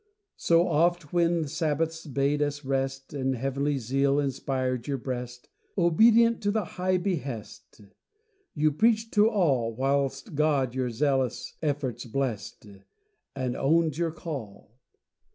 [0.37, 6.49] So oft when Sabbaths bade us rest, And heavenly zeal inspired your breast, Obedient to
[6.49, 7.81] the high behest
[8.55, 12.65] You preached to all, Whilst God your zealous efforts blessed,
[13.35, 14.71] And owned your call.